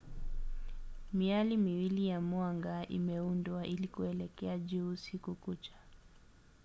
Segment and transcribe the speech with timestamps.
[1.13, 5.73] miali miwili ya mwanga imeundwa ili kuelekea juu usiku kucha